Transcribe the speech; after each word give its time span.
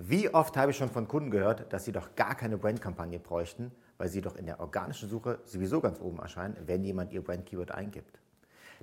Wie 0.00 0.32
oft 0.32 0.56
habe 0.56 0.70
ich 0.70 0.76
schon 0.76 0.90
von 0.90 1.08
Kunden 1.08 1.32
gehört, 1.32 1.72
dass 1.72 1.84
sie 1.84 1.90
doch 1.90 2.14
gar 2.14 2.36
keine 2.36 2.56
Brandkampagne 2.56 3.18
bräuchten, 3.18 3.72
weil 3.96 4.08
sie 4.08 4.20
doch 4.20 4.36
in 4.36 4.46
der 4.46 4.60
organischen 4.60 5.08
Suche 5.08 5.40
sowieso 5.44 5.80
ganz 5.80 5.98
oben 6.00 6.20
erscheinen, 6.20 6.56
wenn 6.66 6.84
jemand 6.84 7.12
ihr 7.12 7.20
Brand-Keyword 7.20 7.72
eingibt. 7.72 8.20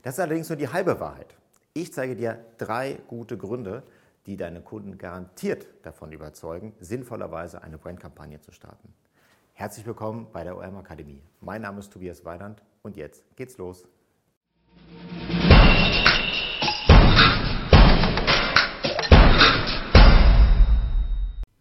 Das 0.04 0.15
ist 0.15 0.20
allerdings 0.20 0.49
nur 0.49 0.57
die 0.57 0.67
halbe 0.67 0.99
Wahrheit. 0.99 1.38
Ich 1.73 1.93
zeige 1.93 2.17
dir 2.17 2.43
drei 2.57 2.99
gute 3.07 3.38
Gründe, 3.38 3.83
die 4.25 4.36
deine 4.36 4.59
Kunden 4.59 4.97
garantiert 4.97 5.67
davon 5.83 6.12
überzeugen, 6.12 6.73
sinnvollerweise 6.82 7.61
eine 7.61 7.77
Brandkampagne 7.77 8.41
zu 8.41 8.52
starten. 8.52 8.93
Herzlich 9.54 9.86
willkommen 9.86 10.27
bei 10.34 10.43
der 10.43 10.57
OM 10.57 10.75
Akademie. 10.75 11.21
Mein 11.39 11.61
Name 11.61 11.79
ist 11.79 11.93
Tobias 11.93 12.25
Weidand 12.25 12.61
und 12.82 12.97
jetzt 12.97 13.23
geht's 13.38 13.57
los. 13.57 13.88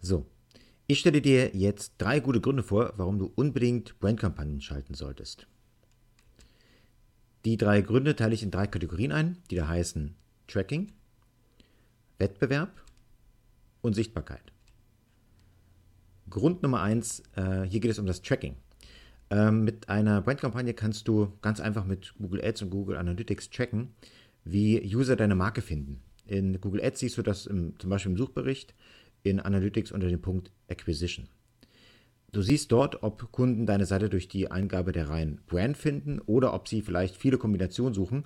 So, 0.05 0.27
ich 0.87 0.99
stelle 0.99 1.23
dir 1.23 1.57
jetzt 1.57 1.95
drei 1.97 2.21
gute 2.21 2.43
Gründe 2.43 2.63
vor, 2.63 2.93
warum 2.99 3.19
du 3.19 3.33
unbedingt 3.37 3.99
Brandkampagnen 4.01 4.61
schalten 4.61 4.93
solltest. 4.93 5.47
Die 7.47 7.57
drei 7.57 7.81
Gründe 7.81 8.15
teile 8.15 8.35
ich 8.35 8.43
in 8.43 8.51
drei 8.51 8.67
Kategorien 8.67 9.13
ein, 9.13 9.39
die 9.51 9.57
da 9.57 9.67
heißen 9.67 10.15
Tracking, 10.47 10.93
Wettbewerb 12.19 12.83
und 13.81 13.95
Sichtbarkeit. 13.95 14.53
Grund 16.29 16.63
Nummer 16.63 16.83
eins, 16.83 17.23
äh, 17.37 17.63
hier 17.63 17.81
geht 17.81 17.91
es 17.91 17.99
um 17.99 18.05
das 18.05 18.21
Tracking. 18.21 18.57
Ähm, 19.31 19.65
mit 19.65 19.89
einer 19.89 20.21
Brandkampagne 20.21 20.75
kannst 20.75 21.09
du 21.09 21.33
ganz 21.41 21.61
einfach 21.61 21.87
mit 21.87 22.13
Google 22.19 22.45
Ads 22.45 22.61
und 22.61 22.71
Google 22.71 22.99
Analytics 22.99 23.49
tracken, 23.49 23.95
wie 24.45 24.83
User 24.95 25.17
deine 25.17 25.35
Marke 25.35 25.63
finden. 25.63 26.03
In 26.27 26.61
Google 26.61 26.85
Ads 26.85 27.01
siehst 27.01 27.17
du 27.17 27.23
das 27.23 27.47
im, 27.47 27.79
zum 27.79 27.89
Beispiel 27.89 28.13
im 28.13 28.19
Suchbericht, 28.19 28.75
in 29.25 29.41
Analytics 29.41 29.91
unter 29.91 30.09
dem 30.09 30.23
Punkt 30.23 30.53
Acquisition. 30.69 31.27
Du 32.31 32.43
siehst 32.43 32.71
dort, 32.73 33.03
ob 33.03 33.31
Kunden 33.33 33.67
deine 33.67 33.87
Seite 33.87 34.09
durch 34.09 34.29
die 34.29 34.51
Eingabe 34.51 34.93
der 34.93 35.09
Reihen 35.09 35.41
Brand 35.47 35.77
finden 35.77 36.21
oder 36.21 36.53
ob 36.53 36.69
sie 36.69 36.83
vielleicht 36.83 37.17
viele 37.17 37.39
Kombinationen 37.39 37.95
suchen, 37.95 38.25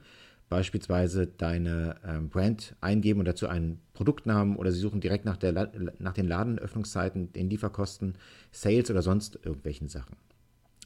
beispielsweise 0.48 1.26
deine 1.26 1.96
ähm, 2.06 2.30
Brand 2.30 2.74
eingeben 2.80 3.20
und 3.20 3.28
dazu 3.28 3.48
einen 3.48 3.80
Produktnamen 3.92 4.56
oder 4.56 4.72
sie 4.72 4.80
suchen 4.80 5.00
direkt 5.00 5.24
nach, 5.24 5.36
der, 5.36 5.70
nach 5.98 6.14
den 6.14 6.26
Ladenöffnungszeiten, 6.26 7.32
den 7.32 7.50
Lieferkosten, 7.50 8.14
Sales 8.50 8.90
oder 8.90 9.02
sonst 9.02 9.38
irgendwelchen 9.44 9.88
Sachen. 9.88 10.16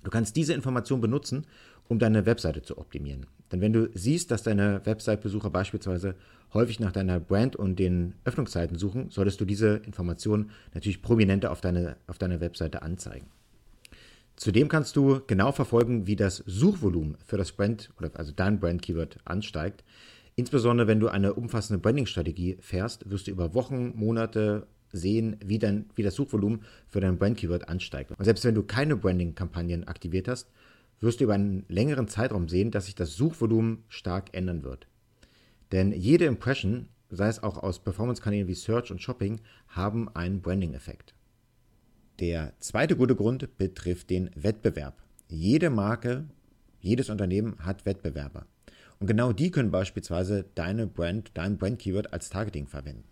Du 0.02 0.10
kannst 0.10 0.36
diese 0.36 0.54
Information 0.54 1.00
benutzen, 1.00 1.46
um 1.88 1.98
deine 1.98 2.26
Webseite 2.26 2.62
zu 2.62 2.78
optimieren. 2.78 3.26
Denn 3.50 3.60
wenn 3.60 3.72
du 3.72 3.90
siehst, 3.94 4.30
dass 4.30 4.42
deine 4.42 4.80
Website-Besucher 4.84 5.50
beispielsweise 5.50 6.14
häufig 6.54 6.80
nach 6.80 6.92
deiner 6.92 7.20
Brand 7.20 7.56
und 7.56 7.78
den 7.78 8.14
Öffnungszeiten 8.24 8.76
suchen, 8.76 9.10
solltest 9.10 9.40
du 9.40 9.44
diese 9.44 9.76
Informationen 9.84 10.50
natürlich 10.74 11.02
prominenter 11.02 11.50
auf, 11.50 11.60
deine, 11.60 11.96
auf 12.06 12.18
deiner 12.18 12.40
Webseite 12.40 12.82
anzeigen. 12.82 13.26
Zudem 14.36 14.68
kannst 14.68 14.96
du 14.96 15.20
genau 15.26 15.52
verfolgen, 15.52 16.06
wie 16.06 16.16
das 16.16 16.42
Suchvolumen 16.46 17.16
für 17.24 17.36
das 17.36 17.52
Brand 17.52 17.90
oder 17.98 18.10
also 18.14 18.32
dein 18.34 18.58
Brand-Keyword 18.58 19.18
ansteigt. 19.24 19.84
Insbesondere 20.34 20.88
wenn 20.88 21.00
du 21.00 21.08
eine 21.08 21.34
umfassende 21.34 21.80
Branding-Strategie 21.80 22.56
fährst, 22.60 23.10
wirst 23.10 23.26
du 23.26 23.30
über 23.30 23.54
Wochen, 23.54 23.92
Monate 23.94 24.66
sehen, 24.92 25.36
wie, 25.44 25.58
dein, 25.58 25.86
wie 25.94 26.02
das 26.02 26.14
Suchvolumen 26.14 26.62
für 26.86 27.00
dein 27.00 27.18
Brand-Keyword 27.18 27.68
ansteigt. 27.68 28.12
Und 28.16 28.24
selbst 28.24 28.44
wenn 28.44 28.54
du 28.54 28.62
keine 28.62 28.96
Branding-Kampagnen 28.96 29.88
aktiviert 29.88 30.28
hast, 30.28 30.50
wirst 31.00 31.20
du 31.20 31.24
über 31.24 31.34
einen 31.34 31.64
längeren 31.68 32.08
Zeitraum 32.08 32.48
sehen, 32.48 32.70
dass 32.70 32.86
sich 32.86 32.94
das 32.94 33.16
Suchvolumen 33.16 33.84
stark 33.88 34.34
ändern 34.34 34.62
wird. 34.62 34.86
Denn 35.72 35.92
jede 35.92 36.26
Impression, 36.26 36.88
sei 37.10 37.28
es 37.28 37.42
auch 37.42 37.58
aus 37.58 37.82
Performance-Kanälen 37.82 38.46
wie 38.46 38.54
Search 38.54 38.90
und 38.90 39.02
Shopping, 39.02 39.40
haben 39.68 40.08
einen 40.14 40.42
Branding-Effekt. 40.42 41.14
Der 42.20 42.52
zweite 42.60 42.96
gute 42.96 43.16
Grund 43.16 43.56
betrifft 43.56 44.10
den 44.10 44.30
Wettbewerb. 44.34 45.02
Jede 45.28 45.70
Marke, 45.70 46.26
jedes 46.80 47.10
Unternehmen 47.10 47.56
hat 47.58 47.86
Wettbewerber. 47.86 48.46
Und 49.00 49.06
genau 49.06 49.32
die 49.32 49.50
können 49.50 49.70
beispielsweise 49.72 50.44
deine 50.54 50.86
Brand, 50.86 51.32
dein 51.34 51.58
Brand-Keyword 51.58 52.12
als 52.12 52.30
Targeting 52.30 52.68
verwenden. 52.68 53.11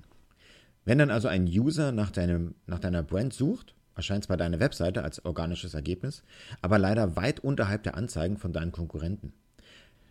Wenn 0.91 0.99
dann 0.99 1.13
also 1.13 1.29
ein 1.29 1.47
User 1.47 1.93
nach, 1.93 2.11
deinem, 2.11 2.57
nach 2.67 2.81
deiner 2.81 3.05
Brand 3.05 3.33
sucht, 3.33 3.77
erscheint 3.95 4.25
zwar 4.25 4.37
deine 4.37 4.59
Webseite 4.59 5.05
als 5.05 5.25
organisches 5.25 5.75
Ergebnis, 5.75 6.25
aber 6.63 6.81
leider 6.81 7.15
weit 7.15 7.39
unterhalb 7.39 7.85
der 7.85 7.95
Anzeigen 7.95 8.39
von 8.39 8.53
deinen 8.53 8.73
Konkurrenten. 8.73 9.33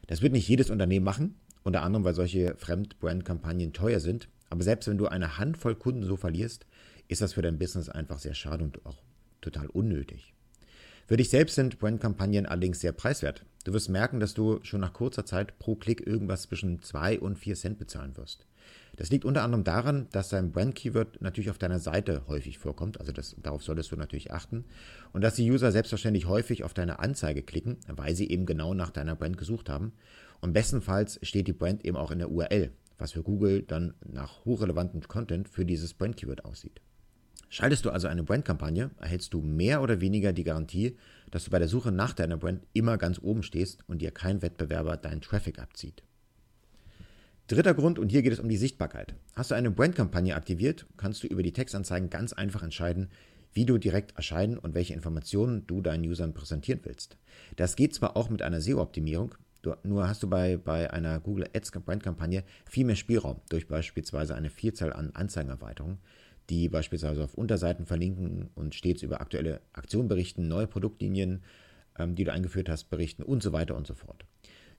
Das 0.08 0.22
wird 0.22 0.32
nicht 0.32 0.48
jedes 0.48 0.70
Unternehmen 0.70 1.04
machen, 1.04 1.36
unter 1.64 1.82
anderem 1.82 2.06
weil 2.06 2.14
solche 2.14 2.56
Fremdbrand-Kampagnen 2.56 3.74
teuer 3.74 4.00
sind, 4.00 4.30
aber 4.50 4.64
selbst 4.64 4.88
wenn 4.88 4.98
du 4.98 5.08
eine 5.08 5.38
Handvoll 5.38 5.76
Kunden 5.76 6.06
so 6.06 6.16
verlierst, 6.16 6.66
ist 7.10 7.22
das 7.22 7.34
für 7.34 7.42
dein 7.42 7.60
Business 7.60 7.90
einfach 7.90 8.20
sehr 8.20 8.34
schade 8.34 8.64
und 8.64 8.86
auch 8.86 9.04
total 9.42 9.68
unnötig. 9.68 10.34
Für 11.10 11.18
dich 11.18 11.32
selbst 11.32 11.56
sind 11.56 11.80
Brand-Kampagnen 11.80 12.46
allerdings 12.46 12.82
sehr 12.82 12.92
preiswert. 12.92 13.44
Du 13.64 13.74
wirst 13.74 13.90
merken, 13.90 14.20
dass 14.20 14.36
du 14.36 14.60
schon 14.62 14.82
nach 14.82 14.94
kurzer 14.94 15.26
Zeit 15.26 15.58
pro 15.58 15.74
Klick 15.74 16.06
irgendwas 16.06 16.44
zwischen 16.44 16.84
2 16.84 17.20
und 17.20 17.40
4 17.40 17.56
Cent 17.56 17.80
bezahlen 17.80 18.16
wirst. 18.16 18.46
Das 18.96 19.10
liegt 19.10 19.26
unter 19.26 19.42
anderem 19.42 19.64
daran, 19.64 20.06
dass 20.12 20.30
dein 20.30 20.52
Brand-Keyword 20.52 21.20
natürlich 21.20 21.50
auf 21.50 21.58
deiner 21.58 21.80
Seite 21.80 22.28
häufig 22.28 22.60
vorkommt, 22.60 23.00
also 23.00 23.12
das, 23.12 23.36
darauf 23.42 23.64
solltest 23.64 23.92
du 23.92 23.96
natürlich 23.96 24.32
achten, 24.32 24.66
und 25.12 25.24
dass 25.24 25.34
die 25.34 25.50
User 25.50 25.72
selbstverständlich 25.72 26.28
häufig 26.28 26.64
auf 26.64 26.76
deine 26.76 27.00
Anzeige 27.00 27.42
klicken, 27.42 27.78
weil 27.88 28.16
sie 28.16 28.30
eben 28.30 28.46
genau 28.46 28.76
nach 28.76 28.92
deiner 28.92 29.16
Brand 29.16 29.40
gesucht 29.40 29.68
haben. 29.68 29.94
Und 30.42 30.54
bestenfalls 30.54 31.20
steht 31.24 31.48
die 31.48 31.54
Brand 31.54 31.84
eben 31.86 31.98
auch 31.98 32.12
in 32.12 32.20
der 32.20 32.30
URL, 32.30 32.70
was 33.00 33.14
für 33.14 33.24
Google 33.24 33.64
dann 33.64 33.96
nach 34.06 34.46
hochrelevantem 34.46 35.02
Content 35.08 35.50
für 35.50 35.66
dieses 35.66 35.96
Brand-Keyword 35.96 36.46
aussieht. 36.46 36.82
Schaltest 37.52 37.84
du 37.84 37.90
also 37.90 38.08
eine 38.08 38.24
Brandkampagne, 38.24 38.92
erhältst 39.00 39.34
du 39.34 39.42
mehr 39.42 39.82
oder 39.82 40.02
weniger 40.02 40.34
die 40.34 40.44
Garantie, 40.44 40.98
dass 41.32 41.46
du 41.46 41.52
bei 41.52 41.58
der 41.58 41.68
Suche 41.68 41.92
nach 41.92 42.14
deiner 42.14 42.38
Brand 42.38 42.64
immer 42.74 42.98
ganz 43.00 43.20
oben 43.20 43.42
stehst 43.42 43.80
und 43.88 44.04
dir 44.04 44.12
kein 44.12 44.44
Wettbewerber 44.44 44.98
deinen 44.98 45.22
Traffic 45.22 45.58
abzieht. 45.58 46.04
Dritter 47.48 47.74
Grund, 47.74 47.98
und 47.98 48.10
hier 48.10 48.22
geht 48.22 48.34
es 48.34 48.40
um 48.40 48.50
die 48.50 48.58
Sichtbarkeit. 48.58 49.16
Hast 49.34 49.50
du 49.50 49.56
eine 49.56 49.72
Brandkampagne 49.72 50.36
aktiviert, 50.36 50.86
kannst 50.98 51.24
du 51.24 51.28
über 51.28 51.42
die 51.42 51.52
Textanzeigen 51.52 52.12
ganz 52.12 52.34
einfach 52.34 52.62
entscheiden, 52.62 53.10
wie 53.54 53.66
du 53.66 53.80
direkt 53.80 54.16
erscheinen 54.16 54.60
und 54.60 54.76
welche 54.76 54.94
Informationen 54.94 55.66
du 55.66 55.82
deinen 55.82 56.08
Usern 56.08 56.36
präsentieren 56.36 56.82
willst. 56.84 57.18
Das 57.56 57.76
geht 57.76 57.96
zwar 57.96 58.16
auch 58.16 58.30
mit 58.30 58.44
einer 58.44 58.62
SEO-Optimierung, 58.62 59.34
nur 59.84 60.08
hast 60.08 60.22
du 60.22 60.30
bei, 60.30 60.58
bei 60.58 60.92
einer 60.92 61.20
Google 61.20 61.50
Ads 61.54 61.72
Brandkampagne 61.72 62.44
viel 62.70 62.86
mehr 62.86 62.96
Spielraum 62.96 63.42
durch 63.50 63.68
beispielsweise 63.68 64.36
eine 64.36 64.52
Vielzahl 64.52 64.94
an 64.94 65.12
Anzeigenerweiterungen, 65.16 65.98
die 66.50 66.70
beispielsweise 66.70 67.24
auf 67.24 67.36
Unterseiten 67.36 67.86
verlinken 67.86 68.50
und 68.56 68.76
stets 68.76 69.04
über 69.04 69.22
aktuelle 69.22 69.62
Aktionen 69.74 70.08
berichten, 70.08 70.48
neue 70.48 70.68
Produktlinien, 70.68 71.44
ähm, 71.98 72.16
die 72.16 72.24
du 72.24 72.32
eingeführt 72.32 72.70
hast, 72.70 72.90
berichten 72.90 73.24
und 73.24 73.44
so 73.44 73.52
weiter 73.52 73.76
und 73.76 73.88
so 73.88 73.94
fort. 73.94 74.26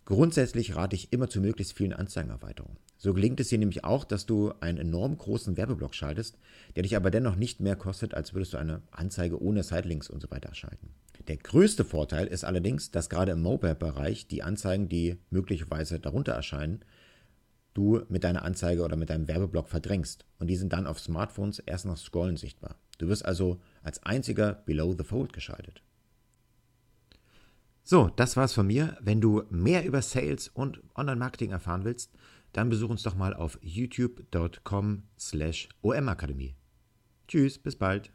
Grundsätzlich 0.05 0.75
rate 0.75 0.97
ich 0.97 1.13
immer 1.13 1.29
zu 1.29 1.41
möglichst 1.41 1.75
vielen 1.75 1.93
Anzeigenerweiterungen. 1.93 2.79
So 2.97 3.15
gelingt 3.15 3.41
es 3.41 3.49
dir 3.49 3.59
nämlich 3.59 3.85
auch, 3.85 4.05
dass 4.05 4.27
du 4.27 4.53
einen 4.61 4.79
enorm 4.79 5.17
großen 5.17 5.57
Werbeblock 5.57 5.95
schaltest, 5.95 6.37
der 6.75 6.83
dich 6.83 6.97
aber 6.97 7.11
dennoch 7.11 7.37
nicht 7.37 7.61
mehr 7.61 7.77
kostet, 7.77 8.15
als 8.15 8.35
würdest 8.35 8.55
du 8.55 8.59
eine 8.59 8.83
Anzeige 8.91 9.41
ohne 9.41 9.63
Sidelinks 9.63 10.11
und 10.11 10.21
so 10.21 10.31
weiter 10.31 10.55
schalten. 10.55 10.91
Der 11.29 11.37
größte 11.37 11.85
Vorteil 11.85 12.27
ist 12.27 12.45
allerdings, 12.45 12.91
dass 12.91 13.09
gerade 13.09 13.33
im 13.33 13.43
Mobile-Bereich 13.43 14.27
die 14.27 14.43
Anzeigen, 14.43 14.89
die 14.89 15.19
möglicherweise 15.31 16.01
darunter 16.01 16.33
erscheinen, 16.33 16.81
du 17.75 18.03
mit 18.09 18.25
deiner 18.25 18.43
Anzeige 18.43 18.83
oder 18.83 18.97
mit 18.97 19.11
deinem 19.11 19.29
Werbeblock 19.29 19.69
verdrängst 19.69 20.25
und 20.39 20.49
die 20.49 20.57
sind 20.57 20.73
dann 20.73 20.87
auf 20.87 21.01
Smartphones 21.01 21.59
erst 21.61 21.87
nach 21.87 21.97
Scrollen 21.97 22.37
sichtbar. 22.37 22.77
Du 22.99 23.09
wirst 23.09 23.25
also 23.25 23.61
als 23.83 24.03
einziger 24.03 24.53
Below 24.53 24.95
the 24.97 25.05
Fold 25.05 25.33
geschaltet. 25.33 25.83
So, 27.83 28.09
das 28.09 28.37
war's 28.37 28.53
von 28.53 28.67
mir. 28.67 28.97
Wenn 29.01 29.21
du 29.21 29.43
mehr 29.51 29.85
über 29.85 30.03
Sales 30.03 30.49
und 30.49 30.81
Online-Marketing 30.95 31.51
erfahren 31.51 31.85
willst, 31.85 32.13
dann 32.53 32.69
besuch 32.69 32.91
uns 32.91 33.03
doch 33.03 33.15
mal 33.15 33.35
auf 33.35 33.59
youtube.com 33.63 35.05
slash 35.19 35.69
omakademie. 35.83 36.55
Tschüss, 37.27 37.59
bis 37.59 37.77
bald. 37.77 38.13